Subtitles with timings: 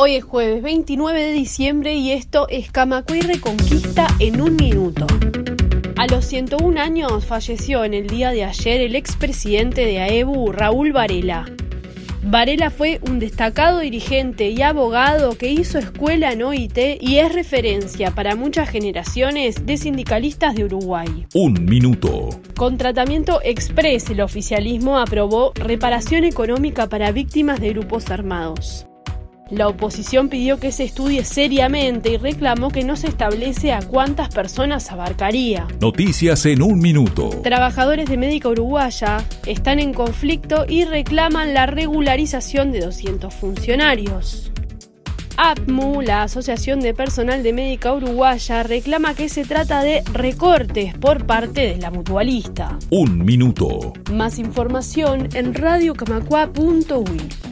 [0.00, 5.08] Hoy es jueves 29 de diciembre y esto es Camacuay Reconquista en un minuto.
[5.96, 10.92] A los 101 años falleció en el día de ayer el expresidente de AEBU, Raúl
[10.92, 11.46] Varela.
[12.22, 18.12] Varela fue un destacado dirigente y abogado que hizo escuela en OIT y es referencia
[18.12, 21.26] para muchas generaciones de sindicalistas de Uruguay.
[21.34, 22.28] Un minuto.
[22.56, 28.86] Con tratamiento express, el oficialismo aprobó reparación económica para víctimas de grupos armados.
[29.50, 34.28] La oposición pidió que se estudie seriamente y reclamó que no se establece a cuántas
[34.28, 35.66] personas abarcaría.
[35.80, 37.30] Noticias en un minuto.
[37.42, 44.52] Trabajadores de Médica Uruguaya están en conflicto y reclaman la regularización de 200 funcionarios.
[45.38, 51.26] APMU, la Asociación de Personal de Médica Uruguaya, reclama que se trata de recortes por
[51.26, 52.76] parte de la mutualista.
[52.90, 53.92] Un minuto.
[54.12, 57.47] Más información en radiocamacua.uy.